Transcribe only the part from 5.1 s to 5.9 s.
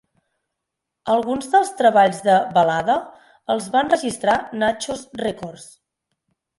Records.